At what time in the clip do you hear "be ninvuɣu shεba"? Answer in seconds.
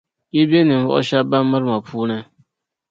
0.49-1.29